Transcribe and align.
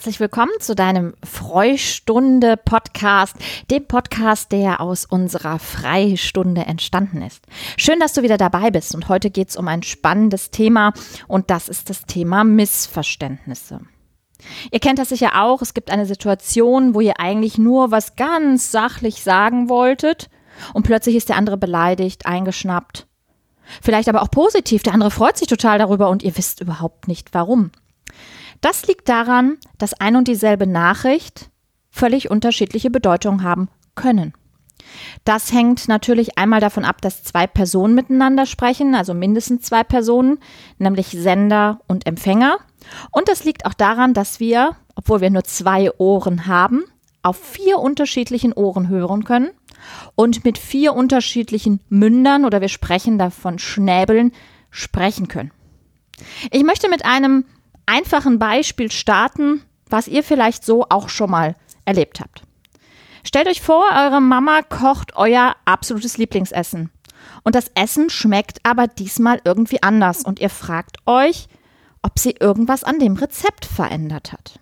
herzlich 0.00 0.20
willkommen 0.20 0.58
zu 0.60 0.74
deinem 0.74 1.12
Freustunde 1.22 2.56
Podcast, 2.56 3.36
dem 3.70 3.86
Podcast, 3.86 4.50
der 4.50 4.80
aus 4.80 5.04
unserer 5.04 5.58
Freistunde 5.58 6.62
entstanden 6.62 7.20
ist. 7.20 7.44
Schön, 7.76 8.00
dass 8.00 8.14
du 8.14 8.22
wieder 8.22 8.38
dabei 8.38 8.70
bist 8.70 8.94
und 8.94 9.10
heute 9.10 9.28
geht 9.28 9.50
es 9.50 9.56
um 9.56 9.68
ein 9.68 9.82
spannendes 9.82 10.50
Thema 10.50 10.94
und 11.28 11.50
das 11.50 11.68
ist 11.68 11.90
das 11.90 12.06
Thema 12.06 12.44
Missverständnisse. 12.44 13.82
Ihr 14.70 14.80
kennt 14.80 14.98
das 14.98 15.10
sicher 15.10 15.42
auch, 15.42 15.60
es 15.60 15.74
gibt 15.74 15.90
eine 15.90 16.06
Situation, 16.06 16.94
wo 16.94 17.02
ihr 17.02 17.20
eigentlich 17.20 17.58
nur 17.58 17.90
was 17.90 18.16
ganz 18.16 18.72
sachlich 18.72 19.22
sagen 19.22 19.68
wolltet 19.68 20.30
und 20.72 20.84
plötzlich 20.84 21.14
ist 21.14 21.28
der 21.28 21.36
andere 21.36 21.58
beleidigt, 21.58 22.24
eingeschnappt. 22.24 23.06
Vielleicht 23.82 24.08
aber 24.08 24.22
auch 24.22 24.30
positiv, 24.30 24.82
der 24.82 24.94
andere 24.94 25.10
freut 25.10 25.36
sich 25.36 25.48
total 25.48 25.78
darüber 25.78 26.08
und 26.08 26.22
ihr 26.22 26.38
wisst 26.38 26.62
überhaupt 26.62 27.06
nicht 27.06 27.34
warum. 27.34 27.70
Das 28.60 28.86
liegt 28.86 29.08
daran, 29.08 29.56
dass 29.78 29.94
ein 29.94 30.16
und 30.16 30.28
dieselbe 30.28 30.66
Nachricht 30.66 31.50
völlig 31.90 32.30
unterschiedliche 32.30 32.90
Bedeutungen 32.90 33.42
haben 33.42 33.68
können. 33.94 34.34
Das 35.24 35.52
hängt 35.52 35.88
natürlich 35.88 36.38
einmal 36.38 36.60
davon 36.60 36.84
ab, 36.84 37.00
dass 37.02 37.22
zwei 37.22 37.46
Personen 37.46 37.94
miteinander 37.94 38.46
sprechen, 38.46 38.94
also 38.94 39.14
mindestens 39.14 39.62
zwei 39.62 39.84
Personen, 39.84 40.38
nämlich 40.78 41.08
Sender 41.08 41.80
und 41.86 42.06
Empfänger. 42.06 42.58
Und 43.10 43.28
das 43.28 43.44
liegt 43.44 43.66
auch 43.66 43.74
daran, 43.74 44.14
dass 44.14 44.40
wir, 44.40 44.76
obwohl 44.94 45.20
wir 45.20 45.30
nur 45.30 45.44
zwei 45.44 45.90
Ohren 45.98 46.46
haben, 46.46 46.84
auf 47.22 47.38
vier 47.38 47.78
unterschiedlichen 47.78 48.52
Ohren 48.52 48.88
hören 48.88 49.24
können 49.24 49.50
und 50.14 50.44
mit 50.44 50.58
vier 50.58 50.94
unterschiedlichen 50.94 51.80
Mündern 51.88 52.44
oder 52.44 52.60
wir 52.60 52.68
sprechen 52.68 53.18
davon 53.18 53.58
Schnäbeln 53.58 54.32
sprechen 54.70 55.28
können. 55.28 55.50
Ich 56.50 56.64
möchte 56.64 56.88
mit 56.88 57.04
einem 57.04 57.44
einfachen 57.90 58.38
Beispiel 58.38 58.90
starten, 58.90 59.62
was 59.88 60.06
ihr 60.06 60.22
vielleicht 60.22 60.64
so 60.64 60.86
auch 60.88 61.08
schon 61.08 61.30
mal 61.30 61.56
erlebt 61.84 62.20
habt. 62.20 62.42
Stellt 63.24 63.48
euch 63.48 63.60
vor, 63.60 63.84
eure 63.92 64.20
Mama 64.20 64.62
kocht 64.62 65.16
euer 65.16 65.56
absolutes 65.64 66.16
Lieblingsessen. 66.16 66.90
Und 67.42 67.54
das 67.54 67.70
Essen 67.74 68.08
schmeckt 68.08 68.58
aber 68.62 68.86
diesmal 68.86 69.40
irgendwie 69.44 69.82
anders 69.82 70.24
und 70.24 70.40
ihr 70.40 70.50
fragt 70.50 70.98
euch, 71.06 71.48
ob 72.02 72.18
sie 72.18 72.36
irgendwas 72.38 72.84
an 72.84 72.98
dem 72.98 73.14
Rezept 73.14 73.66
verändert 73.66 74.32
hat. 74.32 74.58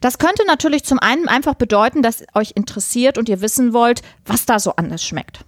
Das 0.00 0.18
könnte 0.18 0.46
natürlich 0.46 0.84
zum 0.84 0.98
einen 0.98 1.28
einfach 1.28 1.54
bedeuten, 1.54 2.02
dass 2.02 2.24
euch 2.34 2.52
interessiert 2.54 3.18
und 3.18 3.28
ihr 3.28 3.40
wissen 3.40 3.72
wollt, 3.72 4.02
was 4.24 4.46
da 4.46 4.58
so 4.58 4.76
anders 4.76 5.04
schmeckt. 5.04 5.44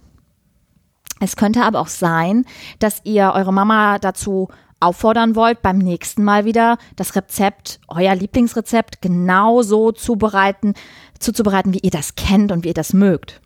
Es 1.19 1.35
könnte 1.35 1.63
aber 1.63 1.79
auch 1.79 1.87
sein, 1.87 2.45
dass 2.79 3.01
ihr 3.05 3.31
eure 3.33 3.53
Mama 3.53 3.99
dazu 3.99 4.49
auffordern 4.83 5.35
wollt, 5.35 5.61
beim 5.61 5.77
nächsten 5.77 6.23
Mal 6.23 6.45
wieder 6.45 6.77
das 6.95 7.15
Rezept, 7.15 7.79
euer 7.87 8.15
Lieblingsrezept, 8.15 9.01
genauso 9.01 9.91
zubereiten, 9.91 10.73
zuzubereiten, 11.19 11.73
wie 11.73 11.79
ihr 11.79 11.91
das 11.91 12.15
kennt 12.15 12.51
und 12.51 12.63
wie 12.63 12.69
ihr 12.69 12.73
das 12.73 12.93
mögt. 12.93 13.41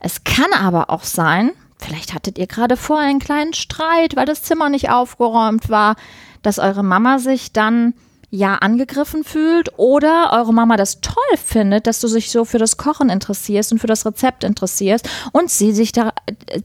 Es 0.00 0.24
kann 0.24 0.52
aber 0.52 0.90
auch 0.90 1.04
sein, 1.04 1.52
vielleicht 1.78 2.14
hattet 2.14 2.38
ihr 2.38 2.46
gerade 2.46 2.76
vorher 2.76 3.08
einen 3.08 3.20
kleinen 3.20 3.52
Streit, 3.52 4.16
weil 4.16 4.26
das 4.26 4.42
Zimmer 4.42 4.68
nicht 4.68 4.90
aufgeräumt 4.90 5.68
war, 5.68 5.96
dass 6.42 6.58
eure 6.58 6.82
Mama 6.82 7.18
sich 7.18 7.52
dann 7.52 7.94
ja 8.32 8.56
angegriffen 8.56 9.24
fühlt 9.24 9.78
oder 9.78 10.30
eure 10.32 10.54
Mama 10.54 10.76
das 10.76 11.02
toll 11.02 11.36
findet, 11.36 11.86
dass 11.86 12.00
du 12.00 12.08
dich 12.08 12.30
so 12.30 12.46
für 12.46 12.58
das 12.58 12.78
Kochen 12.78 13.10
interessierst 13.10 13.72
und 13.72 13.78
für 13.78 13.86
das 13.86 14.06
Rezept 14.06 14.42
interessierst 14.42 15.08
und 15.32 15.50
sie 15.50 15.72
sich 15.72 15.92
da, 15.92 16.12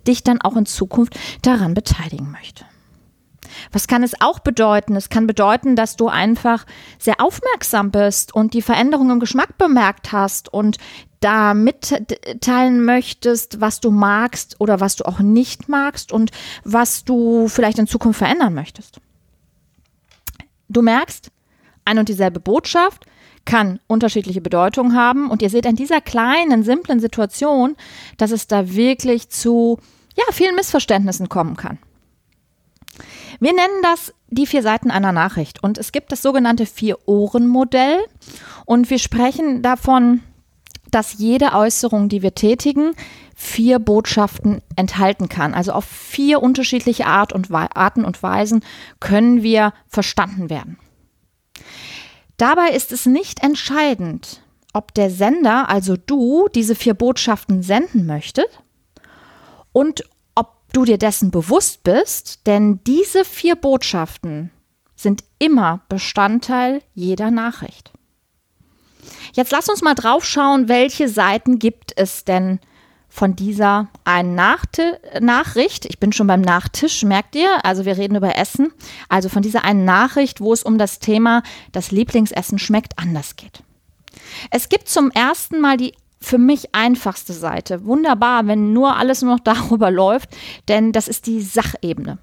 dich 0.07 0.23
dann 0.23 0.41
auch 0.41 0.55
in 0.55 0.65
Zukunft 0.65 1.19
daran 1.41 1.73
beteiligen 1.73 2.31
möchte. 2.31 2.65
Was 3.71 3.87
kann 3.87 4.03
es 4.03 4.19
auch 4.21 4.39
bedeuten? 4.39 4.95
Es 4.95 5.09
kann 5.09 5.27
bedeuten, 5.27 5.75
dass 5.75 5.95
du 5.95 6.07
einfach 6.07 6.65
sehr 6.99 7.19
aufmerksam 7.19 7.91
bist 7.91 8.33
und 8.33 8.53
die 8.53 8.61
Veränderung 8.61 9.09
im 9.09 9.19
Geschmack 9.19 9.57
bemerkt 9.57 10.11
hast 10.11 10.51
und 10.53 10.77
da 11.19 11.53
mitteilen 11.53 12.85
möchtest, 12.85 13.59
was 13.59 13.79
du 13.79 13.91
magst 13.91 14.55
oder 14.59 14.79
was 14.79 14.95
du 14.95 15.05
auch 15.05 15.19
nicht 15.19 15.67
magst 15.67 16.11
und 16.11 16.31
was 16.63 17.03
du 17.05 17.47
vielleicht 17.47 17.79
in 17.79 17.87
Zukunft 17.87 18.19
verändern 18.19 18.53
möchtest. 18.53 18.99
Du 20.69 20.81
merkst, 20.81 21.31
ein 21.85 21.97
und 21.97 22.09
dieselbe 22.09 22.39
Botschaft 22.39 23.05
kann 23.45 23.79
unterschiedliche 23.87 24.41
Bedeutungen 24.41 24.95
haben 24.95 25.31
und 25.31 25.41
ihr 25.41 25.49
seht 25.49 25.65
an 25.65 25.75
dieser 25.75 26.01
kleinen, 26.01 26.63
simplen 26.63 26.99
Situation, 26.99 27.75
dass 28.17 28.31
es 28.31 28.47
da 28.47 28.75
wirklich 28.75 29.29
zu 29.29 29.79
ja, 30.15 30.25
vielen 30.31 30.55
Missverständnissen 30.55 31.29
kommen 31.29 31.55
kann. 31.55 31.79
Wir 33.39 33.53
nennen 33.53 33.81
das 33.83 34.13
die 34.29 34.45
vier 34.45 34.61
Seiten 34.61 34.91
einer 34.91 35.11
Nachricht 35.11 35.63
und 35.63 35.77
es 35.77 35.91
gibt 35.91 36.11
das 36.11 36.21
sogenannte 36.21 36.65
Vier-Ohren-Modell 36.65 37.99
und 38.65 38.89
wir 38.89 38.99
sprechen 38.99 39.61
davon, 39.61 40.21
dass 40.91 41.17
jede 41.17 41.53
Äußerung, 41.53 42.09
die 42.09 42.21
wir 42.21 42.33
tätigen, 42.35 42.93
vier 43.35 43.79
Botschaften 43.79 44.61
enthalten 44.75 45.29
kann. 45.29 45.53
Also 45.53 45.73
auf 45.73 45.85
vier 45.85 46.41
unterschiedliche 46.41 47.05
Art 47.05 47.33
und 47.33 47.51
Arten 47.51 48.03
und 48.03 48.23
Weisen 48.23 48.63
können 48.99 49.43
wir 49.43 49.73
verstanden 49.87 50.49
werden. 50.49 50.77
Dabei 52.37 52.69
ist 52.69 52.91
es 52.91 53.05
nicht 53.05 53.43
entscheidend, 53.43 54.41
ob 54.73 54.93
der 54.93 55.09
Sender, 55.09 55.69
also 55.69 55.97
du, 55.97 56.47
diese 56.53 56.75
vier 56.75 56.93
Botschaften 56.93 57.63
senden 57.63 58.05
möchtet 58.05 58.47
und 59.71 60.03
du 60.73 60.85
dir 60.85 60.97
dessen 60.97 61.31
bewusst 61.31 61.83
bist, 61.83 62.45
denn 62.47 62.79
diese 62.85 63.25
vier 63.25 63.55
Botschaften 63.55 64.51
sind 64.95 65.23
immer 65.39 65.81
Bestandteil 65.89 66.81
jeder 66.93 67.31
Nachricht. 67.31 67.91
Jetzt 69.33 69.51
lass 69.51 69.69
uns 69.69 69.81
mal 69.81 69.93
drauf 69.93 70.25
schauen, 70.25 70.67
welche 70.67 71.07
Seiten 71.07 71.59
gibt 71.59 71.93
es 71.95 72.25
denn 72.25 72.59
von 73.07 73.35
dieser 73.35 73.87
einen 74.03 74.35
Nachti 74.35 74.91
Nachricht. 75.21 75.85
Ich 75.85 75.99
bin 75.99 76.11
schon 76.11 76.27
beim 76.27 76.41
Nachtisch, 76.41 77.03
merkt 77.03 77.35
ihr? 77.35 77.63
Also 77.63 77.85
wir 77.85 77.97
reden 77.97 78.15
über 78.15 78.35
Essen. 78.35 78.73
Also 79.09 79.29
von 79.29 79.41
dieser 79.41 79.63
einen 79.63 79.85
Nachricht, 79.85 80.41
wo 80.41 80.51
es 80.53 80.63
um 80.63 80.77
das 80.77 80.99
Thema 80.99 81.41
das 81.71 81.91
Lieblingsessen 81.91 82.59
schmeckt 82.59 82.99
anders 82.99 83.35
geht. 83.35 83.63
Es 84.51 84.69
gibt 84.69 84.89
zum 84.89 85.09
ersten 85.11 85.61
Mal 85.61 85.77
die 85.77 85.93
für 86.19 86.37
mich 86.37 86.73
einfachste 86.73 87.33
Seite. 87.33 87.85
Wunderbar, 87.85 88.47
wenn 88.47 88.73
nur 88.73 88.95
alles 88.97 89.21
nur 89.21 89.35
noch 89.35 89.39
darüber 89.43 89.91
läuft, 89.91 90.29
denn 90.67 90.91
das 90.91 91.07
ist 91.07 91.27
die 91.27 91.41
Sachebene. 91.41 92.17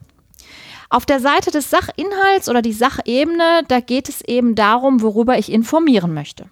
Auf 0.90 1.06
der 1.06 1.20
Seite 1.20 1.50
des 1.50 1.70
Sachinhalts 1.70 2.48
oder 2.48 2.62
die 2.62 2.72
Sachebene, 2.72 3.62
da 3.68 3.80
geht 3.80 4.08
es 4.08 4.20
eben 4.20 4.54
darum, 4.54 5.02
worüber 5.02 5.38
ich 5.38 5.50
informieren 5.50 6.14
möchte. 6.14 6.46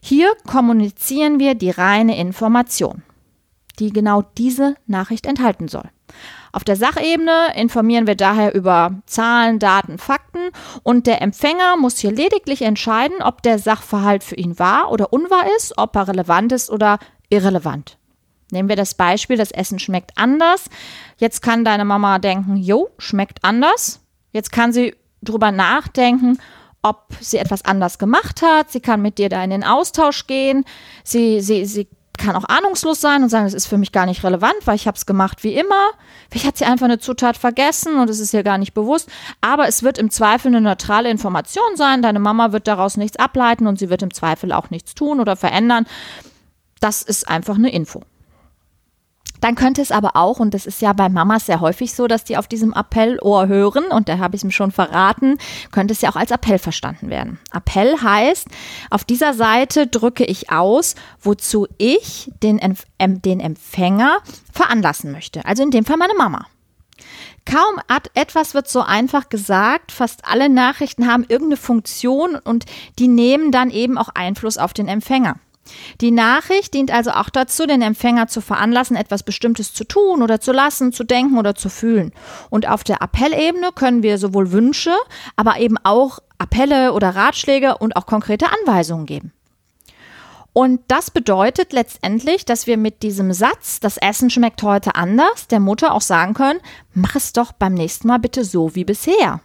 Hier 0.00 0.32
kommunizieren 0.46 1.38
wir 1.38 1.54
die 1.54 1.70
reine 1.70 2.18
Information, 2.18 3.02
die 3.78 3.90
genau 3.92 4.22
diese 4.36 4.74
Nachricht 4.86 5.26
enthalten 5.26 5.68
soll. 5.68 5.90
Auf 6.52 6.64
der 6.64 6.76
Sachebene 6.76 7.54
informieren 7.54 8.06
wir 8.06 8.14
daher 8.14 8.54
über 8.54 9.02
Zahlen, 9.06 9.58
Daten, 9.58 9.98
Fakten 9.98 10.50
und 10.82 11.06
der 11.06 11.22
Empfänger 11.22 11.76
muss 11.76 11.98
hier 11.98 12.12
lediglich 12.12 12.62
entscheiden, 12.62 13.22
ob 13.22 13.42
der 13.42 13.58
Sachverhalt 13.58 14.24
für 14.24 14.36
ihn 14.36 14.58
wahr 14.58 14.90
oder 14.90 15.12
unwahr 15.12 15.44
ist, 15.56 15.76
ob 15.76 15.94
er 15.96 16.08
relevant 16.08 16.52
ist 16.52 16.70
oder 16.70 16.98
irrelevant. 17.28 17.98
Nehmen 18.50 18.68
wir 18.68 18.76
das 18.76 18.94
Beispiel, 18.94 19.36
das 19.36 19.50
Essen 19.50 19.78
schmeckt 19.78 20.12
anders. 20.16 20.70
Jetzt 21.18 21.42
kann 21.42 21.64
deine 21.64 21.84
Mama 21.84 22.18
denken, 22.18 22.56
jo, 22.56 22.88
schmeckt 22.98 23.44
anders. 23.44 24.00
Jetzt 24.32 24.52
kann 24.52 24.72
sie 24.72 24.94
drüber 25.22 25.52
nachdenken, 25.52 26.38
ob 26.82 27.08
sie 27.20 27.38
etwas 27.38 27.64
anders 27.64 27.98
gemacht 27.98 28.40
hat. 28.40 28.70
Sie 28.70 28.80
kann 28.80 29.02
mit 29.02 29.18
dir 29.18 29.28
da 29.28 29.44
in 29.44 29.50
den 29.50 29.64
Austausch 29.64 30.26
gehen. 30.26 30.64
Sie, 31.04 31.42
sie, 31.42 31.66
sie 31.66 31.88
kann 32.18 32.36
auch 32.36 32.44
ahnungslos 32.44 33.00
sein 33.00 33.22
und 33.22 33.30
sagen, 33.30 33.44
das 33.46 33.54
ist 33.54 33.66
für 33.66 33.78
mich 33.78 33.92
gar 33.92 34.04
nicht 34.04 34.22
relevant, 34.24 34.56
weil 34.64 34.76
ich 34.76 34.86
habe 34.86 34.96
es 34.96 35.06
gemacht 35.06 35.42
wie 35.44 35.54
immer. 35.54 35.90
Vielleicht 36.30 36.46
hat 36.46 36.58
sie 36.58 36.64
einfach 36.64 36.84
eine 36.84 36.98
Zutat 36.98 37.36
vergessen 37.36 37.98
und 37.98 38.10
es 38.10 38.20
ist 38.20 38.34
ihr 38.34 38.42
gar 38.42 38.58
nicht 38.58 38.74
bewusst. 38.74 39.08
Aber 39.40 39.68
es 39.68 39.82
wird 39.82 39.96
im 39.96 40.10
Zweifel 40.10 40.48
eine 40.48 40.60
neutrale 40.60 41.10
Information 41.10 41.76
sein. 41.76 42.02
Deine 42.02 42.18
Mama 42.18 42.52
wird 42.52 42.68
daraus 42.68 42.96
nichts 42.96 43.16
ableiten 43.16 43.66
und 43.66 43.78
sie 43.78 43.88
wird 43.88 44.02
im 44.02 44.12
Zweifel 44.12 44.52
auch 44.52 44.70
nichts 44.70 44.94
tun 44.94 45.20
oder 45.20 45.36
verändern. 45.36 45.86
Das 46.80 47.02
ist 47.02 47.28
einfach 47.28 47.56
eine 47.56 47.72
Info. 47.72 48.02
Dann 49.40 49.54
könnte 49.54 49.82
es 49.82 49.92
aber 49.92 50.16
auch, 50.16 50.40
und 50.40 50.54
das 50.54 50.66
ist 50.66 50.82
ja 50.82 50.92
bei 50.92 51.08
Mamas 51.08 51.46
sehr 51.46 51.60
häufig 51.60 51.94
so, 51.94 52.06
dass 52.06 52.24
die 52.24 52.36
auf 52.36 52.48
diesem 52.48 52.74
Appellohr 52.74 53.48
hören, 53.48 53.84
und 53.86 54.08
da 54.08 54.18
habe 54.18 54.36
ich 54.36 54.40
es 54.40 54.44
ihm 54.44 54.50
schon 54.50 54.72
verraten, 54.72 55.38
könnte 55.70 55.92
es 55.92 56.00
ja 56.00 56.10
auch 56.10 56.16
als 56.16 56.30
Appell 56.30 56.58
verstanden 56.58 57.10
werden. 57.10 57.38
Appell 57.52 57.96
heißt, 58.00 58.48
auf 58.90 59.04
dieser 59.04 59.34
Seite 59.34 59.86
drücke 59.86 60.24
ich 60.24 60.50
aus, 60.50 60.94
wozu 61.20 61.66
ich 61.78 62.30
den, 62.42 62.60
den 63.00 63.40
Empfänger 63.40 64.18
veranlassen 64.52 65.12
möchte. 65.12 65.44
Also 65.44 65.62
in 65.62 65.70
dem 65.70 65.84
Fall 65.84 65.96
meine 65.96 66.14
Mama. 66.14 66.46
Kaum 67.44 67.80
etwas 68.12 68.52
wird 68.52 68.68
so 68.68 68.82
einfach 68.82 69.30
gesagt. 69.30 69.90
Fast 69.90 70.26
alle 70.26 70.50
Nachrichten 70.50 71.10
haben 71.10 71.24
irgendeine 71.26 71.56
Funktion 71.56 72.36
und 72.36 72.66
die 72.98 73.08
nehmen 73.08 73.52
dann 73.52 73.70
eben 73.70 73.96
auch 73.96 74.10
Einfluss 74.10 74.58
auf 74.58 74.74
den 74.74 74.86
Empfänger. 74.86 75.36
Die 76.00 76.10
Nachricht 76.10 76.74
dient 76.74 76.90
also 76.90 77.10
auch 77.10 77.30
dazu, 77.30 77.66
den 77.66 77.82
Empfänger 77.82 78.28
zu 78.28 78.40
veranlassen, 78.40 78.96
etwas 78.96 79.22
Bestimmtes 79.22 79.72
zu 79.72 79.84
tun 79.84 80.22
oder 80.22 80.40
zu 80.40 80.52
lassen, 80.52 80.92
zu 80.92 81.04
denken 81.04 81.38
oder 81.38 81.54
zu 81.54 81.68
fühlen. 81.68 82.12
Und 82.50 82.68
auf 82.68 82.84
der 82.84 83.02
Appellebene 83.02 83.70
können 83.74 84.02
wir 84.02 84.18
sowohl 84.18 84.52
Wünsche, 84.52 84.94
aber 85.36 85.58
eben 85.58 85.76
auch 85.82 86.18
Appelle 86.38 86.92
oder 86.92 87.10
Ratschläge 87.10 87.78
und 87.78 87.96
auch 87.96 88.06
konkrete 88.06 88.46
Anweisungen 88.60 89.06
geben. 89.06 89.32
Und 90.52 90.80
das 90.88 91.10
bedeutet 91.10 91.72
letztendlich, 91.72 92.44
dass 92.44 92.66
wir 92.66 92.76
mit 92.78 93.04
diesem 93.04 93.32
Satz, 93.32 93.78
das 93.80 93.96
Essen 93.96 94.28
schmeckt 94.28 94.62
heute 94.62 94.96
anders, 94.96 95.46
der 95.46 95.60
Mutter 95.60 95.92
auch 95.92 96.00
sagen 96.00 96.34
können, 96.34 96.58
mach 96.94 97.14
es 97.14 97.32
doch 97.32 97.52
beim 97.52 97.74
nächsten 97.74 98.08
Mal 98.08 98.18
bitte 98.18 98.44
so 98.44 98.74
wie 98.74 98.84
bisher. 98.84 99.40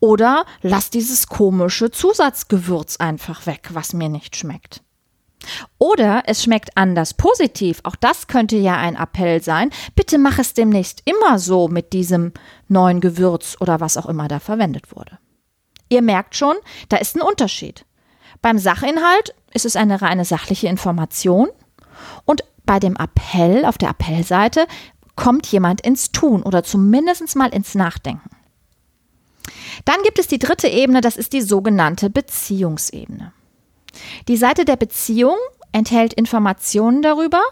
Oder 0.00 0.44
lass 0.62 0.90
dieses 0.90 1.26
komische 1.26 1.90
Zusatzgewürz 1.90 2.96
einfach 2.96 3.46
weg, 3.46 3.70
was 3.72 3.92
mir 3.92 4.08
nicht 4.08 4.36
schmeckt. 4.36 4.82
Oder 5.78 6.22
es 6.26 6.42
schmeckt 6.42 6.76
anders 6.76 7.14
positiv. 7.14 7.80
Auch 7.82 7.96
das 7.96 8.26
könnte 8.26 8.56
ja 8.56 8.76
ein 8.76 8.96
Appell 8.96 9.42
sein. 9.42 9.70
Bitte 9.94 10.18
mach 10.18 10.38
es 10.38 10.54
demnächst 10.54 11.02
immer 11.04 11.38
so 11.38 11.68
mit 11.68 11.92
diesem 11.92 12.32
neuen 12.68 13.00
Gewürz 13.00 13.56
oder 13.60 13.80
was 13.80 13.96
auch 13.96 14.06
immer 14.06 14.28
da 14.28 14.38
verwendet 14.38 14.94
wurde. 14.94 15.18
Ihr 15.88 16.02
merkt 16.02 16.36
schon, 16.36 16.56
da 16.88 16.96
ist 16.96 17.16
ein 17.16 17.22
Unterschied. 17.22 17.84
Beim 18.40 18.58
Sachinhalt 18.58 19.34
ist 19.52 19.66
es 19.66 19.76
eine 19.76 20.00
reine 20.00 20.24
sachliche 20.24 20.68
Information 20.68 21.48
und 22.24 22.44
bei 22.64 22.78
dem 22.78 22.96
Appell 22.96 23.64
auf 23.64 23.78
der 23.78 23.90
Appellseite 23.90 24.66
kommt 25.16 25.46
jemand 25.48 25.80
ins 25.82 26.10
Tun 26.10 26.42
oder 26.42 26.64
zumindest 26.64 27.36
mal 27.36 27.50
ins 27.50 27.74
Nachdenken. 27.74 28.30
Dann 29.84 30.02
gibt 30.04 30.18
es 30.18 30.26
die 30.26 30.38
dritte 30.38 30.68
Ebene, 30.68 31.00
das 31.00 31.16
ist 31.16 31.32
die 31.32 31.42
sogenannte 31.42 32.10
Beziehungsebene. 32.10 33.32
Die 34.28 34.36
Seite 34.36 34.64
der 34.64 34.76
Beziehung 34.76 35.36
enthält 35.72 36.12
Informationen 36.12 37.02
darüber, 37.02 37.42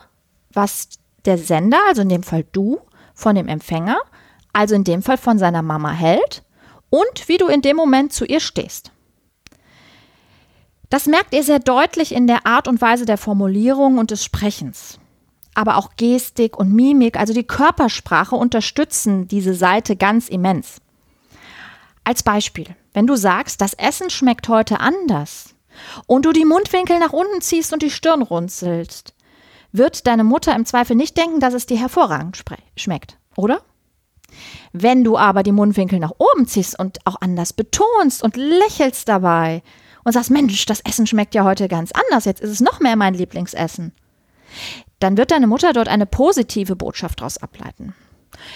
was 0.53 0.89
der 1.25 1.39
Sender, 1.39 1.79
also 1.89 2.03
in 2.03 2.09
dem 2.09 2.23
Fall 2.23 2.45
du, 2.53 2.81
von 3.15 3.35
dem 3.35 3.49
Empfänger, 3.49 3.99
also 4.53 4.75
in 4.75 4.85
dem 4.85 5.03
Fall 5.03 5.19
von 5.19 5.39
seiner 5.39 5.63
Mama 5.63 5.91
hält 5.91 6.43
und 6.89 7.29
wie 7.29 7.39
du 7.39 7.47
in 7.47 7.63
dem 7.63 7.77
Moment 7.77 8.13
zu 8.13 8.25
ihr 8.25 8.41
stehst. 8.41 8.91
Das 10.89 11.07
merkt 11.07 11.35
ihr 11.35 11.45
sehr 11.45 11.61
deutlich 11.61 12.13
in 12.13 12.27
der 12.27 12.47
Art 12.47 12.67
und 12.67 12.81
Weise 12.81 13.07
der 13.07 13.19
Formulierung 13.19 13.99
und 13.99 14.11
des 14.11 14.25
Sprechens. 14.25 14.99
Aber 15.55 15.77
auch 15.77 15.91
Gestik 15.97 16.59
und 16.59 16.73
Mimik, 16.73 17.17
also 17.19 17.33
die 17.33 17.45
Körpersprache, 17.45 18.35
unterstützen 18.35 19.29
diese 19.29 19.55
Seite 19.55 19.95
ganz 19.95 20.29
immens. 20.29 20.81
Als 22.11 22.25
Beispiel, 22.25 22.67
wenn 22.93 23.07
du 23.07 23.15
sagst, 23.15 23.61
das 23.61 23.75
Essen 23.75 24.11
schmeckt 24.11 24.49
heute 24.49 24.81
anders 24.81 25.55
und 26.09 26.25
du 26.25 26.33
die 26.33 26.45
Mundwinkel 26.45 26.99
nach 26.99 27.13
unten 27.13 27.41
ziehst 27.41 27.73
und 27.73 27.83
die 27.83 27.91
Stirn 27.93 28.23
runzelst, 28.23 29.15
wird 29.71 30.09
deine 30.09 30.25
Mutter 30.25 30.57
im 30.57 30.67
Zweifel 30.67 30.97
nicht 30.97 31.17
denken, 31.17 31.39
dass 31.39 31.55
es 31.55 31.67
dir 31.67 31.79
hervorragend 31.79 32.43
schmeckt, 32.77 33.17
oder? 33.37 33.63
Wenn 34.73 35.05
du 35.05 35.17
aber 35.17 35.45
die 35.45 35.53
Mundwinkel 35.53 36.01
nach 36.01 36.15
oben 36.19 36.49
ziehst 36.49 36.77
und 36.77 36.99
auch 37.07 37.21
anders 37.21 37.53
betonst 37.53 38.25
und 38.25 38.37
lächelst 38.37 39.09
dabei 39.09 39.63
und 40.03 40.11
sagst, 40.11 40.33
Mensch, 40.33 40.67
das 40.67 40.81
Essen 40.81 41.07
schmeckt 41.07 41.37
ja 41.37 41.45
heute 41.45 41.69
ganz 41.69 41.93
anders, 41.93 42.25
jetzt 42.25 42.41
ist 42.41 42.51
es 42.51 42.61
noch 42.61 42.81
mehr 42.81 42.97
mein 42.97 43.15
Lieblingsessen, 43.15 43.93
dann 44.99 45.17
wird 45.17 45.31
deine 45.31 45.47
Mutter 45.47 45.73
dort 45.73 45.87
eine 45.87 46.07
positive 46.07 46.75
Botschaft 46.75 47.21
daraus 47.21 47.39
ableiten. 47.39 47.95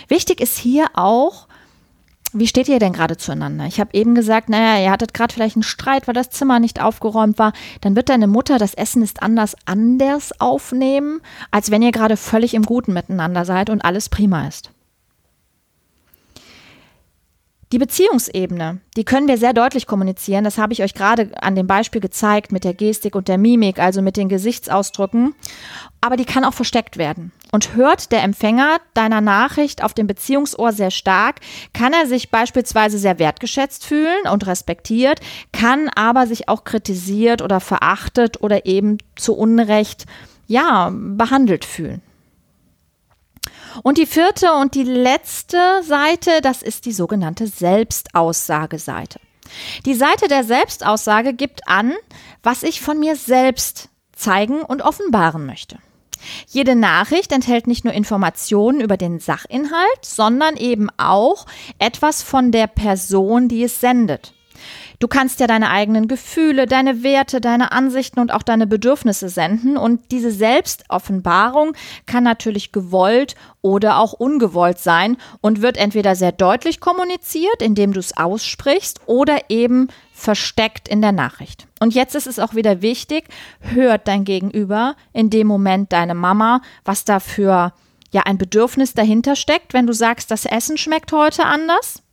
Wichtig 0.09 0.41
ist 0.41 0.59
hier 0.59 0.89
auch, 0.95 1.47
wie 2.35 2.47
steht 2.47 2.69
ihr 2.69 2.79
denn 2.81 2.93
gerade 2.93 3.17
zueinander? 3.17 3.67
Ich 3.67 3.81
habe 3.81 3.91
eben 3.95 4.15
gesagt, 4.15 4.49
naja, 4.49 4.83
ihr 4.83 4.91
hattet 4.91 5.15
gerade 5.15 5.33
vielleicht 5.33 5.57
einen 5.57 5.63
Streit, 5.63 6.07
weil 6.07 6.15
das 6.15 6.31
Zimmer 6.31 6.59
nicht 6.59 6.83
aufgeräumt 6.83 7.39
war. 7.39 7.53
Dann 7.81 7.97
wird 7.97 8.09
deine 8.09 8.27
Mutter 8.27 8.59
das 8.59 8.75
Essen 8.75 9.03
ist 9.03 9.23
anders 9.23 9.57
anders 9.65 10.39
aufnehmen, 10.41 11.21
als 11.51 11.71
wenn 11.71 11.83
ihr 11.83 11.93
gerade 11.93 12.17
völlig 12.17 12.55
im 12.55 12.65
Guten 12.65 12.93
miteinander 12.93 13.45
seid 13.45 13.71
und 13.71 13.85
alles 13.85 14.09
prima 14.09 14.49
ist. 14.49 14.74
Die 17.73 17.79
Beziehungsebene, 17.79 18.81
die 18.97 19.05
können 19.05 19.27
wir 19.27 19.39
sehr 19.39 19.53
deutlich 19.53 19.87
kommunizieren. 19.87 20.45
Das 20.45 20.59
habe 20.59 20.73
ich 20.73 20.83
euch 20.83 20.95
gerade 20.95 21.31
an 21.41 21.55
dem 21.55 21.67
Beispiel 21.67 22.01
gezeigt 22.01 22.53
mit 22.53 22.65
der 22.65 22.75
Gestik 22.75 23.17
und 23.17 23.27
der 23.29 23.39
Mimik, 23.39 23.79
also 23.79 24.03
mit 24.03 24.17
den 24.17 24.29
Gesichtsausdrücken. 24.29 25.35
Aber 26.01 26.17
die 26.17 26.27
kann 26.27 26.45
auch 26.45 26.53
versteckt 26.53 26.99
werden. 26.99 27.33
Und 27.51 27.75
hört 27.75 28.13
der 28.13 28.23
Empfänger 28.23 28.79
deiner 28.93 29.21
Nachricht 29.21 29.83
auf 29.83 29.95
dem 29.95 30.07
Beziehungsohr 30.07 30.73
sehr 30.73 30.91
stark, 30.91 31.41
kann 31.73 31.93
er 31.93 32.07
sich 32.07 32.31
beispielsweise 32.31 32.99
sehr 32.99 33.19
wertgeschätzt 33.19 33.87
fühlen 33.87 34.29
und 34.31 34.47
respektiert, 34.47 35.21
kann 35.53 35.89
aber 35.95 36.27
sich 36.27 36.49
auch 36.49 36.65
kritisiert 36.65 37.41
oder 37.43 37.61
verachtet 37.61 38.43
oder 38.43 38.67
eben 38.67 38.99
zu 39.17 39.35
Unrecht, 39.35 40.05
ja, 40.47 40.93
behandelt 40.93 41.65
fühlen. 41.65 42.03
Und 43.83 43.99
die 43.99 44.07
vierte 44.07 44.53
und 44.55 44.75
die 44.75 44.85
letzte 44.85 45.83
Seite, 45.83 46.41
das 46.43 46.63
ist 46.63 46.87
die 46.87 46.93
sogenannte 46.93 47.47
Selbstaussageseite. 47.47 49.21
Die 49.85 49.95
Seite 49.95 50.29
der 50.29 50.45
Selbstaussage 50.45 51.35
gibt 51.35 51.69
an, 51.69 51.93
was 52.43 52.63
ich 52.63 52.81
von 52.81 52.99
mir 52.99 53.17
selbst 53.17 53.89
zeigen 54.13 54.63
und 54.63 54.83
offenbaren 54.83 55.47
möchte. 55.47 55.79
Jede 56.49 56.75
Nachricht 56.75 57.33
enthält 57.33 57.67
nicht 57.67 57.85
nur 57.85 57.93
Informationen 57.93 58.81
über 58.81 58.97
den 58.97 59.19
Sachinhalt, 59.19 60.05
sondern 60.05 60.57
eben 60.57 60.89
auch 60.97 61.47
etwas 61.79 62.23
von 62.23 62.51
der 62.51 62.67
Person, 62.67 63.49
die 63.49 63.65
es 63.65 63.81
sendet. 63.81 64.33
Du 65.01 65.09
kannst 65.09 65.41
ja 65.41 65.47
deine 65.47 65.71
eigenen 65.71 66.09
Gefühle, 66.09 66.67
deine 66.67 67.03
Werte, 67.03 67.41
deine 67.41 67.73
Ansichten 67.73 68.21
und 68.21 68.33
auch 68.33 68.43
deine 68.43 68.67
Bedürfnisse 68.67 69.29
senden 69.29 69.77
und 69.77 70.11
diese 70.11 70.31
Selbstoffenbarung 70.31 71.73
kann 72.07 72.25
natürlich 72.25 72.73
gewollt 72.73 73.35
oder 73.61 73.99
auch 73.99 74.13
ungewollt 74.13 74.79
sein 74.79 75.17
und 75.41 75.63
wird 75.63 75.77
entweder 75.77 76.15
sehr 76.15 76.33
deutlich 76.33 76.81
kommuniziert, 76.81 77.61
indem 77.61 77.93
du 77.93 78.01
es 78.01 78.17
aussprichst 78.17 79.01
oder 79.07 79.51
eben 79.51 79.89
versteckt 80.13 80.89
in 80.89 81.03
der 81.03 81.13
Nachricht. 81.13 81.67
Und 81.81 81.95
jetzt 81.95 82.15
ist 82.15 82.29
es 82.29 82.39
auch 82.39 82.55
wieder 82.55 82.83
wichtig, 82.83 83.25
hört 83.61 84.07
dein 84.07 84.25
Gegenüber 84.25 84.95
in 85.13 85.29
dem 85.29 85.49
Moment 85.49 85.93
deine 85.93 86.15
Mama, 86.15 86.63
was 86.85 87.05
dafür 87.05 87.73
ja 88.13 88.23
ein 88.23 88.39
Bedürfnis 88.39 88.95
dahinter 88.95 89.35
steckt, 89.35 89.75
wenn 89.75 89.89
du 89.89 89.93
sagst, 89.93 90.31
das 90.31 90.47
Essen 90.47 90.79
schmeckt 90.79 91.11
heute 91.11 91.45
anders 91.45 92.04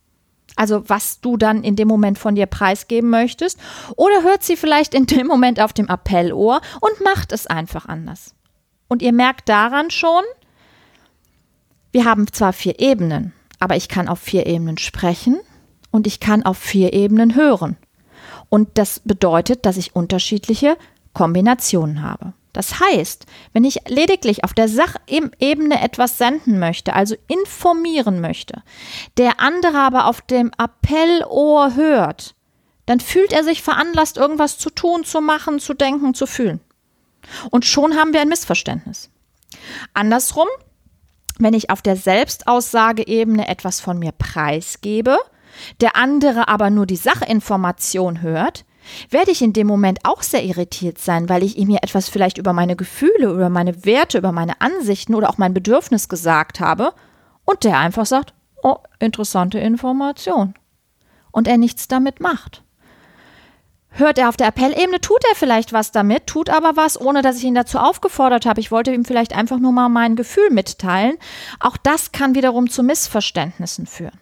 also 0.56 0.88
was 0.88 1.20
du 1.20 1.36
dann 1.36 1.64
in 1.64 1.76
dem 1.76 1.88
Moment 1.88 2.18
von 2.18 2.34
dir 2.34 2.46
preisgeben 2.46 3.10
möchtest, 3.10 3.58
oder 3.96 4.22
hört 4.22 4.42
sie 4.42 4.56
vielleicht 4.56 4.94
in 4.94 5.06
dem 5.06 5.26
Moment 5.26 5.60
auf 5.60 5.72
dem 5.72 5.88
Appellohr 5.88 6.60
und 6.80 7.00
macht 7.02 7.32
es 7.32 7.46
einfach 7.46 7.86
anders. 7.86 8.34
Und 8.88 9.02
ihr 9.02 9.12
merkt 9.12 9.48
daran 9.48 9.90
schon, 9.90 10.22
wir 11.92 12.04
haben 12.04 12.30
zwar 12.32 12.52
vier 12.52 12.80
Ebenen, 12.80 13.32
aber 13.58 13.76
ich 13.76 13.88
kann 13.88 14.08
auf 14.08 14.18
vier 14.18 14.46
Ebenen 14.46 14.78
sprechen 14.78 15.40
und 15.90 16.06
ich 16.06 16.20
kann 16.20 16.42
auf 16.42 16.58
vier 16.58 16.92
Ebenen 16.92 17.34
hören. 17.34 17.76
Und 18.48 18.76
das 18.76 19.00
bedeutet, 19.00 19.64
dass 19.64 19.76
ich 19.76 19.96
unterschiedliche 19.96 20.76
Kombinationen 21.12 22.02
habe. 22.02 22.34
Das 22.52 22.80
heißt, 22.80 23.26
wenn 23.52 23.64
ich 23.64 23.88
lediglich 23.88 24.44
auf 24.44 24.52
der 24.52 24.68
Sachebene 24.68 25.80
etwas 25.80 26.18
senden 26.18 26.58
möchte, 26.58 26.92
also 26.92 27.16
informieren 27.26 28.20
möchte, 28.20 28.62
der 29.16 29.40
andere 29.40 29.78
aber 29.78 30.06
auf 30.06 30.20
dem 30.20 30.52
Appellohr 30.58 31.74
hört, 31.74 32.34
dann 32.86 33.00
fühlt 33.00 33.32
er 33.32 33.44
sich 33.44 33.62
veranlasst, 33.62 34.18
irgendwas 34.18 34.58
zu 34.58 34.68
tun, 34.68 35.04
zu 35.04 35.20
machen, 35.20 35.60
zu 35.60 35.72
denken, 35.72 36.14
zu 36.14 36.26
fühlen. 36.26 36.60
Und 37.50 37.64
schon 37.64 37.96
haben 37.96 38.12
wir 38.12 38.20
ein 38.20 38.28
Missverständnis. 38.28 39.10
Andersrum, 39.94 40.48
wenn 41.38 41.54
ich 41.54 41.70
auf 41.70 41.80
der 41.80 41.96
Selbstaussageebene 41.96 43.48
etwas 43.48 43.80
von 43.80 43.98
mir 43.98 44.12
preisgebe, 44.12 45.16
der 45.80 45.96
andere 45.96 46.48
aber 46.48 46.70
nur 46.70 46.86
die 46.86 46.96
Sachinformation 46.96 48.20
hört, 48.20 48.64
werde 49.10 49.30
ich 49.30 49.42
in 49.42 49.52
dem 49.52 49.66
Moment 49.66 50.00
auch 50.04 50.22
sehr 50.22 50.44
irritiert 50.44 50.98
sein, 50.98 51.28
weil 51.28 51.42
ich 51.42 51.56
ihm 51.56 51.68
hier 51.68 51.82
etwas 51.82 52.08
vielleicht 52.08 52.38
über 52.38 52.52
meine 52.52 52.76
Gefühle, 52.76 53.30
über 53.30 53.48
meine 53.48 53.84
Werte, 53.84 54.18
über 54.18 54.32
meine 54.32 54.60
Ansichten 54.60 55.14
oder 55.14 55.30
auch 55.30 55.38
mein 55.38 55.54
Bedürfnis 55.54 56.08
gesagt 56.08 56.60
habe 56.60 56.92
und 57.44 57.64
der 57.64 57.78
einfach 57.78 58.06
sagt, 58.06 58.34
oh, 58.62 58.76
interessante 58.98 59.58
Information. 59.58 60.54
Und 61.30 61.48
er 61.48 61.58
nichts 61.58 61.88
damit 61.88 62.20
macht. 62.20 62.62
Hört 63.94 64.18
er 64.18 64.30
auf 64.30 64.38
der 64.38 64.46
Appellebene, 64.46 65.00
tut 65.00 65.22
er 65.28 65.36
vielleicht 65.36 65.74
was 65.74 65.92
damit, 65.92 66.26
tut 66.26 66.48
aber 66.48 66.76
was, 66.76 66.98
ohne 66.98 67.20
dass 67.20 67.36
ich 67.36 67.44
ihn 67.44 67.54
dazu 67.54 67.78
aufgefordert 67.78 68.46
habe. 68.46 68.60
Ich 68.60 68.70
wollte 68.70 68.92
ihm 68.92 69.04
vielleicht 69.04 69.34
einfach 69.34 69.58
nur 69.58 69.72
mal 69.72 69.90
mein 69.90 70.16
Gefühl 70.16 70.48
mitteilen. 70.50 71.18
Auch 71.60 71.76
das 71.76 72.10
kann 72.10 72.34
wiederum 72.34 72.70
zu 72.70 72.82
Missverständnissen 72.82 73.86
führen. 73.86 74.21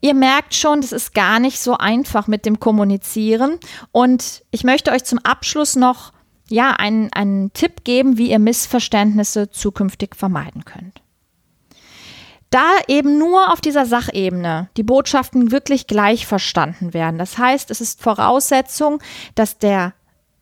Ihr 0.00 0.14
merkt 0.14 0.54
schon, 0.54 0.80
das 0.80 0.92
ist 0.92 1.14
gar 1.14 1.40
nicht 1.40 1.58
so 1.58 1.76
einfach 1.76 2.28
mit 2.28 2.46
dem 2.46 2.60
Kommunizieren. 2.60 3.58
Und 3.90 4.44
ich 4.50 4.64
möchte 4.64 4.92
euch 4.92 5.04
zum 5.04 5.18
Abschluss 5.20 5.74
noch 5.74 6.12
ja, 6.48 6.72
einen, 6.72 7.12
einen 7.12 7.52
Tipp 7.52 7.84
geben, 7.84 8.16
wie 8.16 8.30
ihr 8.30 8.38
Missverständnisse 8.38 9.50
zukünftig 9.50 10.14
vermeiden 10.16 10.64
könnt. 10.64 11.02
Da 12.50 12.64
eben 12.86 13.18
nur 13.18 13.52
auf 13.52 13.60
dieser 13.60 13.84
Sachebene 13.84 14.70
die 14.76 14.82
Botschaften 14.82 15.50
wirklich 15.50 15.86
gleich 15.86 16.26
verstanden 16.26 16.94
werden. 16.94 17.18
Das 17.18 17.36
heißt, 17.36 17.70
es 17.70 17.82
ist 17.82 18.00
Voraussetzung, 18.00 19.02
dass 19.34 19.58
der 19.58 19.92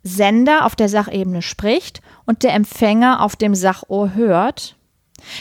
Sender 0.05 0.65
auf 0.65 0.77
der 0.77 0.89
Sachebene 0.89 1.43
spricht 1.43 2.01
und 2.25 2.45
der 2.45 2.55
Empfänger 2.55 3.23
auf 3.23 3.35
dem 3.35 3.57
Sachohr 3.57 4.15
hört, 4.15 4.77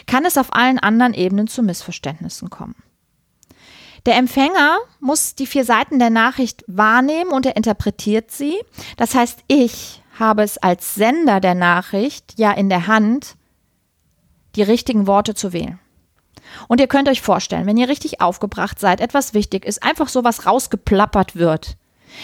kann 0.08 0.26
es 0.26 0.40
auf 0.40 0.54
allen 0.54 0.80
anderen 0.80 1.14
Ebenen 1.14 1.48
zu 1.48 1.62
Missverständnissen 1.62 2.50
kommen. 2.50 2.76
Der 4.06 4.18
Empfänger 4.18 4.78
muss 5.00 5.36
die 5.36 5.48
vier 5.48 5.66
Seiten 5.66 5.98
der 5.98 6.12
Nachricht 6.12 6.64
wahrnehmen 6.68 7.32
und 7.32 7.46
er 7.46 7.56
interpretiert 7.56 8.30
sie. 8.30 8.56
Das 8.98 9.16
heißt, 9.16 9.40
ich 9.48 10.04
habe 10.20 10.44
es 10.44 10.58
als 10.58 10.96
Sender 10.96 11.40
der 11.40 11.56
Nachricht 11.56 12.38
ja 12.38 12.52
in 12.52 12.70
der 12.70 12.88
Hand, 12.88 13.36
die 14.56 14.62
richtigen 14.64 15.08
Worte 15.08 15.34
zu 15.34 15.54
wählen. 15.54 15.80
Und 16.68 16.80
ihr 16.80 16.88
könnt 16.88 17.10
euch 17.10 17.22
vorstellen, 17.22 17.66
wenn 17.66 17.78
ihr 17.78 17.90
richtig 17.90 18.22
aufgebracht 18.22 18.80
seid, 18.80 19.02
etwas 19.02 19.34
wichtig 19.34 19.66
ist, 19.66 19.84
einfach 19.84 20.08
sowas 20.08 20.46
rausgeplappert 20.46 21.36
wird, 21.36 21.76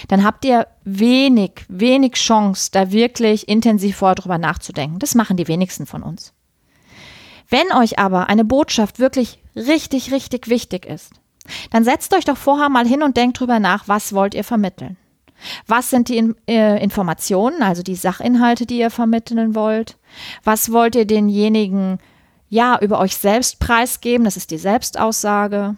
dann 0.08 0.24
habt 0.24 0.46
ihr 0.46 0.68
wenig, 0.84 1.66
wenig 1.68 2.14
Chance, 2.14 2.70
da 2.72 2.92
wirklich 2.92 3.50
intensiv 3.50 3.98
vorher 3.98 4.16
drüber 4.16 4.38
nachzudenken. 4.38 5.00
Das 5.00 5.16
machen 5.16 5.36
die 5.36 5.48
wenigsten 5.48 5.86
von 5.86 6.04
uns. 6.04 6.34
Wenn 7.50 7.74
euch 7.74 8.00
aber 8.00 8.30
eine 8.30 8.46
Botschaft 8.46 9.00
wirklich 9.00 9.40
richtig, 9.56 10.14
richtig 10.14 10.48
wichtig 10.48 10.86
ist, 10.86 11.12
dann 11.72 11.84
setzt 11.84 12.14
euch 12.14 12.26
doch 12.26 12.38
vorher 12.38 12.70
mal 12.70 12.88
hin 12.88 13.04
und 13.04 13.18
denkt 13.18 13.40
drüber 13.40 13.60
nach, 13.60 13.88
was 13.88 14.14
wollt 14.14 14.34
ihr 14.34 14.44
vermitteln? 14.44 14.98
Was 15.68 15.90
sind 15.90 16.10
die 16.10 16.34
äh, 16.48 16.82
Informationen, 16.84 17.64
also 17.64 17.82
die 17.82 17.96
Sachinhalte, 17.96 18.66
die 18.66 18.80
ihr 18.80 18.92
vermitteln 18.92 19.56
wollt? 19.56 19.98
Was 20.44 20.72
wollt 20.72 20.96
ihr 20.96 21.06
denjenigen 21.06 21.98
ja 22.50 22.78
über 22.80 23.00
euch 23.00 23.16
selbst 23.16 23.60
preisgeben? 23.60 24.26
Das 24.26 24.38
ist 24.38 24.52
die 24.52 24.58
Selbstaussage. 24.58 25.76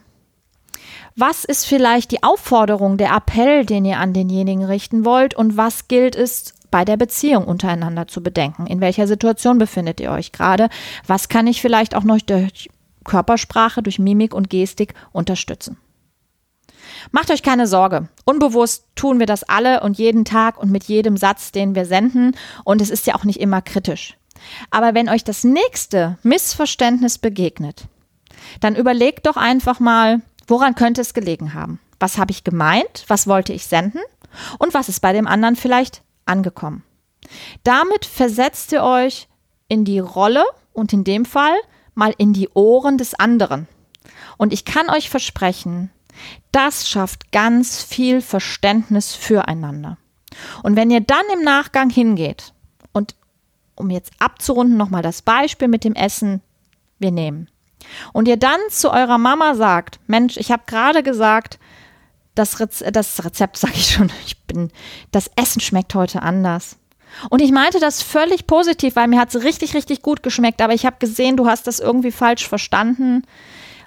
Was 1.16 1.46
ist 1.46 1.66
vielleicht 1.66 2.12
die 2.12 2.24
Aufforderung, 2.24 2.98
der 2.98 3.16
Appell, 3.16 3.66
den 3.66 3.86
ihr 3.86 4.00
an 4.00 4.14
denjenigen 4.14 4.66
richten 4.66 5.06
wollt? 5.06 5.36
Und 5.36 5.58
was 5.58 5.88
gilt 5.88 6.16
es 6.16 6.56
bei 6.72 6.86
der 6.86 6.98
Beziehung 6.98 7.46
untereinander 7.46 8.08
zu 8.08 8.24
bedenken? 8.24 8.66
In 8.66 8.82
welcher 8.82 9.08
Situation 9.08 9.60
befindet 9.60 10.00
ihr 10.00 10.12
euch 10.12 10.32
gerade? 10.32 10.70
Was 11.06 11.30
kann 11.30 11.46
ich 11.46 11.62
vielleicht 11.62 11.96
auch 11.96 12.04
noch 12.04 12.20
durch 12.20 12.70
Körpersprache, 13.04 13.82
durch 13.84 14.00
Mimik 14.00 14.34
und 14.34 14.50
Gestik 14.50 14.94
unterstützen? 15.12 15.78
Macht 17.12 17.32
euch 17.32 17.44
keine 17.44 17.68
Sorge. 17.68 18.10
Unbewusst 18.26 18.86
tun 18.96 19.20
wir 19.20 19.26
das 19.26 19.44
alle 19.44 19.82
und 19.82 19.98
jeden 19.98 20.26
Tag 20.26 20.58
und 20.58 20.72
mit 20.72 20.86
jedem 20.86 21.18
Satz, 21.18 21.52
den 21.52 21.76
wir 21.76 21.86
senden. 21.86 22.36
Und 22.64 22.82
es 22.82 22.90
ist 22.90 23.08
ja 23.08 23.16
auch 23.16 23.24
nicht 23.24 23.40
immer 23.40 23.62
kritisch. 23.62 24.18
Aber 24.70 24.94
wenn 24.94 25.10
euch 25.10 25.24
das 25.24 25.44
nächste 25.44 26.18
Missverständnis 26.24 27.18
begegnet, 27.18 27.86
dann 28.60 28.76
überlegt 28.76 29.26
doch 29.26 29.38
einfach 29.38 29.80
mal, 29.80 30.22
woran 30.48 30.76
könnte 30.76 31.02
es 31.02 31.14
gelegen 31.14 31.54
haben? 31.54 31.80
Was 32.00 32.18
habe 32.18 32.32
ich 32.32 32.44
gemeint? 32.44 33.06
Was 33.08 33.28
wollte 33.28 33.54
ich 33.54 33.66
senden? 33.66 34.00
Und 34.60 34.74
was 34.74 34.90
ist 34.90 35.00
bei 35.00 35.14
dem 35.14 35.28
anderen 35.28 35.56
vielleicht 35.56 36.02
angekommen? 36.26 36.84
Damit 37.64 38.06
versetzt 38.06 38.72
ihr 38.72 38.84
euch 38.84 39.28
in 39.68 39.86
die 39.86 40.00
Rolle 40.00 40.44
und 40.74 40.92
in 40.92 41.04
dem 41.04 41.24
Fall 41.26 41.56
mal 41.96 42.14
in 42.18 42.34
die 42.34 42.50
Ohren 42.54 42.98
des 42.98 43.14
anderen. 43.16 43.68
Und 44.38 44.54
ich 44.54 44.66
kann 44.66 44.90
euch 44.90 45.10
versprechen, 45.10 45.92
das 46.52 46.88
schafft 46.88 47.32
ganz 47.32 47.82
viel 47.84 48.22
Verständnis 48.22 49.16
füreinander. 49.16 49.98
Und 50.64 50.76
wenn 50.76 50.92
ihr 50.92 51.02
dann 51.02 51.26
im 51.34 51.44
Nachgang 51.44 51.90
hingeht 51.90 52.54
und 52.92 53.16
um 53.76 53.90
jetzt 53.90 54.12
abzurunden 54.20 54.78
nochmal 54.78 55.02
das 55.02 55.22
Beispiel 55.22 55.68
mit 55.68 55.84
dem 55.84 55.94
Essen, 55.96 56.42
wir 57.00 57.12
nehmen. 57.12 57.50
Und 58.14 58.28
ihr 58.28 58.38
dann 58.38 58.60
zu 58.70 58.92
eurer 58.92 59.18
Mama 59.18 59.56
sagt, 59.56 60.00
Mensch, 60.08 60.38
ich 60.38 60.52
habe 60.52 60.64
gerade 60.66 61.04
gesagt, 61.04 61.60
das, 62.36 62.60
Reze 62.60 62.92
das 62.92 63.24
Rezept 63.24 63.58
sage 63.58 63.74
ich 63.76 63.92
schon, 63.92 64.12
ich 64.26 64.42
bin, 64.44 64.72
das 65.12 65.30
Essen 65.36 65.60
schmeckt 65.60 65.96
heute 65.96 66.22
anders. 66.22 66.78
Und 67.30 67.42
ich 67.42 67.52
meinte 67.52 67.80
das 67.80 68.02
völlig 68.02 68.48
positiv, 68.48 68.96
weil 68.96 69.08
mir 69.08 69.20
hat 69.20 69.34
es 69.34 69.44
richtig, 69.44 69.74
richtig 69.74 70.02
gut 70.02 70.24
geschmeckt, 70.24 70.62
aber 70.62 70.74
ich 70.74 70.86
habe 70.86 70.98
gesehen, 71.00 71.38
du 71.38 71.48
hast 71.48 71.68
das 71.68 71.80
irgendwie 71.80 72.12
falsch 72.12 72.48
verstanden. 72.48 73.24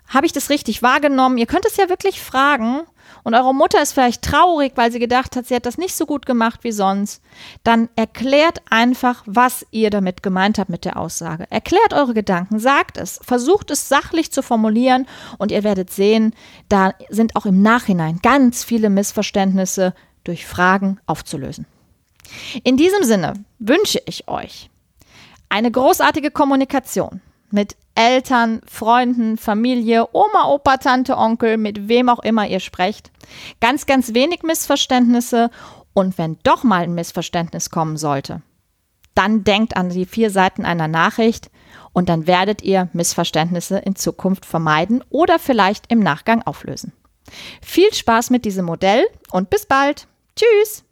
Habe 0.08 0.26
ich 0.26 0.32
das 0.32 0.50
richtig 0.50 0.82
wahrgenommen? 0.82 1.38
Ihr 1.38 1.46
könnt 1.46 1.66
es 1.66 1.76
ja 1.76 1.88
wirklich 1.88 2.20
fragen. 2.20 2.82
Und 3.22 3.34
eure 3.34 3.54
Mutter 3.54 3.82
ist 3.82 3.92
vielleicht 3.92 4.22
traurig, 4.22 4.72
weil 4.76 4.92
sie 4.92 5.00
gedacht 5.00 5.34
hat, 5.34 5.46
sie 5.46 5.54
hat 5.56 5.66
das 5.66 5.78
nicht 5.78 5.96
so 5.96 6.06
gut 6.06 6.26
gemacht 6.26 6.60
wie 6.62 6.70
sonst. 6.70 7.22
Dann 7.64 7.88
erklärt 7.96 8.62
einfach, 8.70 9.24
was 9.26 9.66
ihr 9.72 9.90
damit 9.90 10.22
gemeint 10.22 10.58
habt 10.58 10.70
mit 10.70 10.84
der 10.84 10.96
Aussage. 10.96 11.46
Erklärt 11.50 11.92
eure 11.92 12.14
Gedanken, 12.14 12.60
sagt 12.60 12.96
es, 12.98 13.18
versucht 13.24 13.72
es 13.72 13.88
sachlich 13.88 14.30
zu 14.30 14.42
formulieren 14.42 15.06
und 15.38 15.50
ihr 15.50 15.64
werdet 15.64 15.90
sehen, 15.90 16.34
da 16.68 16.94
sind 17.08 17.34
auch 17.34 17.46
im 17.46 17.62
Nachhinein 17.62 18.20
ganz 18.22 18.62
viele 18.62 18.90
Missverständnisse 18.90 19.92
durch 20.22 20.46
Fragen 20.46 21.00
aufzulösen. 21.06 21.66
In 22.64 22.76
diesem 22.76 23.02
Sinne 23.02 23.34
wünsche 23.58 24.00
ich 24.06 24.28
euch 24.28 24.70
eine 25.48 25.70
großartige 25.70 26.30
Kommunikation 26.30 27.20
mit 27.50 27.76
Eltern, 27.94 28.60
Freunden, 28.66 29.38
Familie, 29.38 30.08
Oma, 30.12 30.48
Opa, 30.48 30.76
Tante, 30.76 31.16
Onkel, 31.16 31.56
mit 31.56 31.88
wem 31.88 32.08
auch 32.08 32.18
immer 32.18 32.46
ihr 32.46 32.60
sprecht. 32.60 33.10
Ganz, 33.60 33.86
ganz 33.86 34.14
wenig 34.14 34.42
Missverständnisse 34.42 35.50
und 35.94 36.18
wenn 36.18 36.38
doch 36.42 36.62
mal 36.62 36.82
ein 36.82 36.94
Missverständnis 36.94 37.70
kommen 37.70 37.96
sollte, 37.96 38.42
dann 39.14 39.44
denkt 39.44 39.76
an 39.76 39.88
die 39.88 40.04
vier 40.04 40.30
Seiten 40.30 40.66
einer 40.66 40.88
Nachricht 40.88 41.50
und 41.94 42.10
dann 42.10 42.26
werdet 42.26 42.60
ihr 42.60 42.90
Missverständnisse 42.92 43.78
in 43.78 43.96
Zukunft 43.96 44.44
vermeiden 44.44 45.02
oder 45.08 45.38
vielleicht 45.38 45.90
im 45.90 46.00
Nachgang 46.00 46.42
auflösen. 46.42 46.92
Viel 47.62 47.92
Spaß 47.92 48.28
mit 48.30 48.44
diesem 48.44 48.66
Modell 48.66 49.06
und 49.30 49.48
bis 49.48 49.64
bald. 49.64 50.06
Tschüss! 50.36 50.84